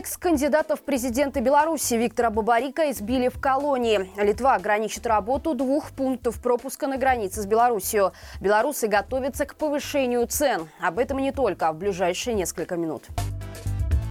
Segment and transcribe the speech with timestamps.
[0.00, 4.10] Экс-кандидата в президенты Беларуси Виктора Бабарика избили в колонии.
[4.16, 8.12] Литва ограничит работу двух пунктов пропуска на границе с Беларусью.
[8.40, 10.70] Белорусы готовятся к повышению цен.
[10.80, 13.08] Об этом не только, в ближайшие несколько минут.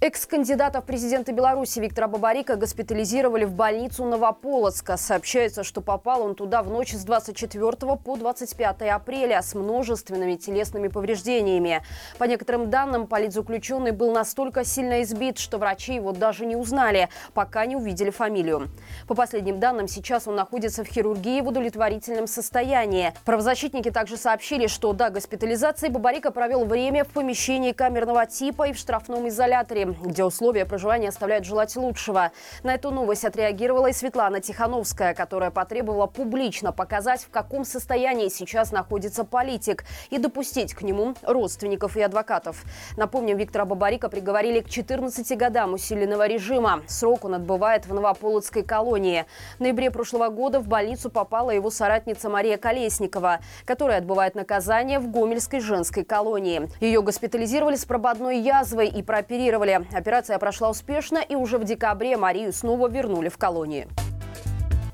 [0.00, 4.96] Экс-кандидата в президенты Беларуси Виктора Бабарика госпитализировали в больницу Новополоцка.
[4.96, 10.86] Сообщается, что попал он туда в ночь с 24 по 25 апреля с множественными телесными
[10.86, 11.82] повреждениями.
[12.16, 17.66] По некоторым данным, политзаключенный был настолько сильно избит, что врачи его даже не узнали, пока
[17.66, 18.68] не увидели фамилию.
[19.08, 23.14] По последним данным, сейчас он находится в хирургии в удовлетворительном состоянии.
[23.24, 28.78] Правозащитники также сообщили, что до госпитализации Бабарика провел время в помещении камерного типа и в
[28.78, 32.32] штрафном изоляторе где условия проживания оставляют желать лучшего.
[32.62, 38.72] На эту новость отреагировала и Светлана Тихановская, которая потребовала публично показать, в каком состоянии сейчас
[38.72, 42.64] находится политик и допустить к нему родственников и адвокатов.
[42.96, 46.82] Напомним, Виктора Бабарика приговорили к 14 годам усиленного режима.
[46.86, 49.24] Срок он отбывает в Новополоцкой колонии.
[49.58, 55.10] В ноябре прошлого года в больницу попала его соратница Мария Колесникова, которая отбывает наказание в
[55.10, 56.68] Гомельской женской колонии.
[56.80, 59.77] Ее госпитализировали с прободной язвой и прооперировали.
[59.92, 63.86] Операция прошла успешно, и уже в декабре Марию снова вернули в колонии.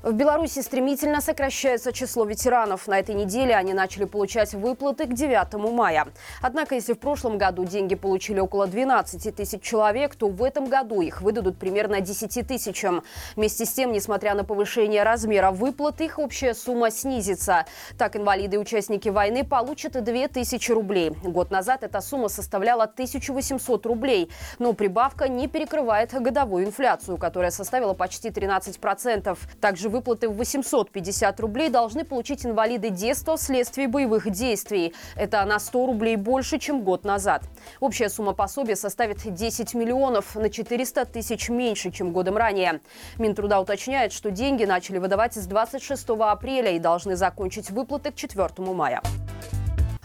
[0.05, 2.87] В Беларуси стремительно сокращается число ветеранов.
[2.87, 6.09] На этой неделе они начали получать выплаты к 9 мая.
[6.43, 11.01] Однако, если в прошлом году деньги получили около 12 тысяч человек, то в этом году
[11.01, 13.01] их выдадут примерно 10 тысячам.
[13.35, 17.65] Вместе с тем, несмотря на повышение размера выплат, их общая сумма снизится.
[17.97, 21.15] Так, инвалиды и участники войны получат 2 тысячи рублей.
[21.23, 24.29] Год назад эта сумма составляла 1800 рублей.
[24.59, 29.35] Но прибавка не перекрывает годовую инфляцию, которая составила почти 13%.
[29.59, 34.93] Также выплаты в 850 рублей должны получить инвалиды детства вследствие боевых действий.
[35.15, 37.43] Это на 100 рублей больше, чем год назад.
[37.79, 42.81] Общая сумма пособия составит 10 миллионов, на 400 тысяч меньше, чем годом ранее.
[43.17, 48.49] Минтруда уточняет, что деньги начали выдавать с 26 апреля и должны закончить выплаты к 4
[48.73, 49.01] мая.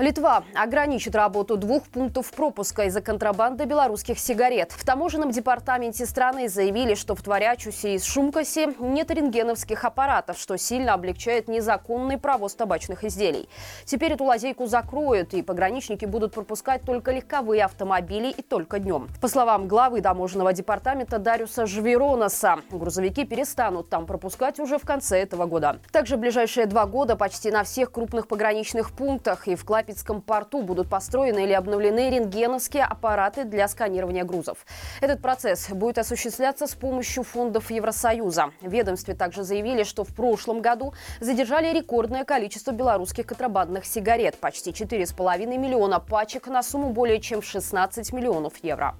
[0.00, 4.72] Литва ограничит работу двух пунктов пропуска из-за контрабанды белорусских сигарет.
[4.72, 10.94] В таможенном департаменте страны заявили, что в Творячусе и Шумкасе нет рентгеновских аппаратов, что сильно
[10.94, 13.46] облегчает незаконный провоз табачных изделий.
[13.84, 19.08] Теперь эту лазейку закроют, и пограничники будут пропускать только легковые автомобили и только днем.
[19.20, 25.44] По словам главы таможенного департамента Дарюса Жверонаса, грузовики перестанут там пропускать уже в конце этого
[25.44, 25.78] года.
[25.92, 30.22] Также в ближайшие два года почти на всех крупных пограничных пунктах и в Клапе Липецком
[30.22, 34.64] порту будут построены или обновлены рентгеновские аппараты для сканирования грузов.
[35.00, 38.52] Этот процесс будет осуществляться с помощью фондов Евросоюза.
[38.60, 45.58] Ведомстве также заявили, что в прошлом году задержали рекордное количество белорусских контрабандных сигарет– почти 4,5
[45.58, 48.94] миллиона пачек на сумму более чем 16 миллионов евро.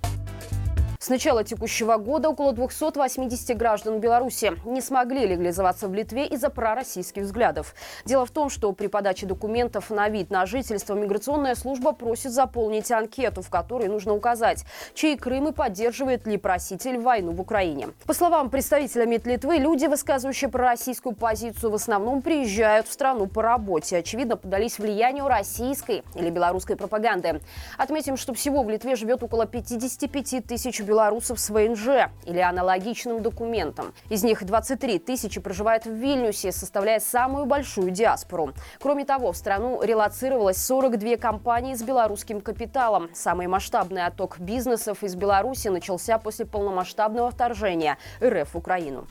[1.03, 7.23] С начала текущего года около 280 граждан Беларуси не смогли легализоваться в Литве из-за пророссийских
[7.23, 7.75] взглядов.
[8.05, 12.93] Дело в том, что при подаче документов на вид на жительство миграционная служба просит заполнить
[12.93, 17.89] анкету, в которой нужно указать, чей Крым и поддерживает ли проситель войну в Украине.
[18.05, 23.41] По словам представителя МИД Литвы, люди, высказывающие пророссийскую позицию, в основном приезжают в страну по
[23.41, 23.97] работе.
[23.97, 27.41] Очевидно, подались влиянию российской или белорусской пропаганды.
[27.79, 33.95] Отметим, что всего в Литве живет около 55 тысяч белорусов с ВНЖ или аналогичным документом.
[34.09, 38.53] Из них 23 тысячи проживают в Вильнюсе, составляя самую большую диаспору.
[38.81, 43.09] Кроме того, в страну релацировалось 42 компании с белорусским капиталом.
[43.15, 49.07] Самый масштабный отток бизнесов из Беларуси начался после полномасштабного вторжения РФ в Украину.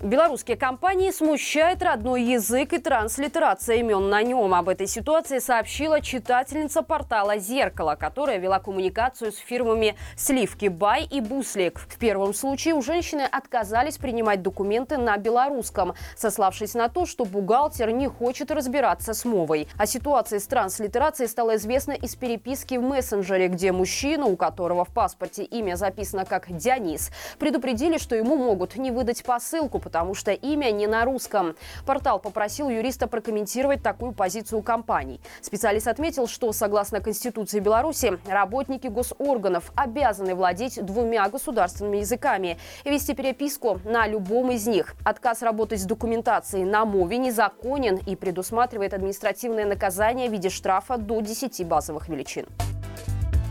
[0.00, 4.54] Белорусские компании смущает родной язык и транслитерация имен на нем.
[4.54, 11.20] Об этой ситуации сообщила читательница портала «Зеркало», которая вела коммуникацию с фирмами «Сливки Бай» и
[11.20, 11.80] «Буслик».
[11.80, 17.90] В первом случае у женщины отказались принимать документы на белорусском, сославшись на то, что бухгалтер
[17.90, 19.66] не хочет разбираться с мовой.
[19.76, 24.94] О ситуации с транслитерацией стало известно из переписки в мессенджере, где мужчину, у которого в
[24.94, 27.10] паспорте имя записано как Дионис,
[27.40, 31.56] предупредили, что ему могут не выдать посылку, потому что имя не на русском.
[31.86, 35.18] Портал попросил юриста прокомментировать такую позицию компаний.
[35.40, 43.14] Специалист отметил, что согласно Конституции Беларуси работники госорганов обязаны владеть двумя государственными языками и вести
[43.14, 44.94] переписку на любом из них.
[45.04, 51.22] Отказ работать с документацией на мове незаконен и предусматривает административное наказание в виде штрафа до
[51.22, 52.44] 10 базовых величин.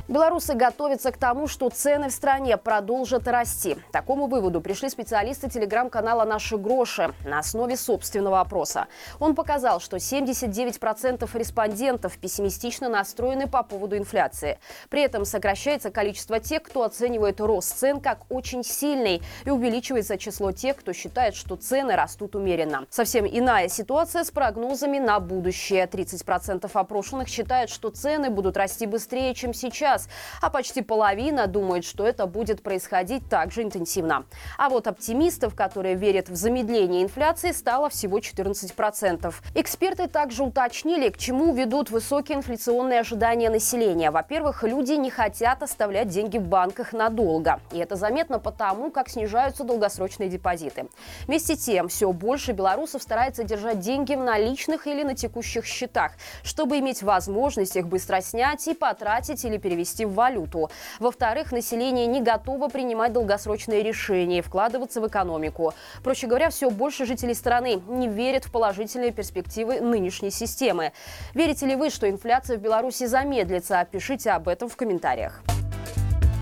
[0.08, 3.76] Белорусы готовятся к тому, что цены в стране продолжат расти.
[3.92, 8.88] Такому выводу пришли специалисты телеграм-канала «Наши гроши» на основе собственного опроса.
[9.20, 14.60] Он показал, что 79% респондентов пессимистично настроены по поводу инфляции.
[14.90, 20.54] При этом сокращается количество тех, кто оценивает рост цен как очень сильный, и увеличивается число
[20.54, 22.86] тех, кто считает, что цены растут умеренно.
[22.90, 25.86] Совсем иная ситуация с прогнозами на будущее.
[25.86, 30.10] 30% опрошенных считают, что цены будут расти быстрее, чем сейчас сейчас,
[30.42, 34.26] а почти половина думает, что это будет происходить так же интенсивно.
[34.58, 39.34] А вот оптимистов, которые верят в замедление инфляции, стало всего 14%.
[39.56, 44.12] Эксперты также уточнили, к чему ведут высокие инфляционные ожидания населения.
[44.12, 47.60] Во-первых, люди не хотят оставлять деньги в банках надолго.
[47.72, 50.88] И это заметно потому, как снижаются долгосрочные депозиты.
[51.28, 56.14] Вместе с тем, все больше белорусов старается держать деньги в наличных или на текущих счетах,
[56.44, 60.70] чтобы иметь возможность их быстро снять и потратить или перевести перевести в валюту.
[61.00, 65.74] Во-вторых, население не готово принимать долгосрочные решения и вкладываться в экономику.
[66.04, 70.92] Проще говоря, все больше жителей страны не верят в положительные перспективы нынешней системы.
[71.34, 73.86] Верите ли вы, что инфляция в Беларуси замедлится?
[73.90, 75.42] Пишите об этом в комментариях.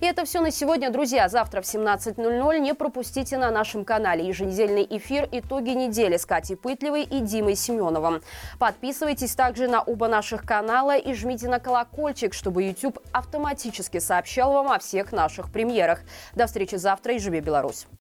[0.01, 1.29] И это все на сегодня, друзья.
[1.29, 7.03] Завтра в 17.00 не пропустите на нашем канале еженедельный эфир «Итоги недели» с Катей Пытливой
[7.03, 8.21] и Димой Семеновым.
[8.59, 14.71] Подписывайтесь также на оба наших канала и жмите на колокольчик, чтобы YouTube автоматически сообщал вам
[14.71, 16.01] о всех наших премьерах.
[16.33, 17.87] До встречи завтра и живи Беларусь!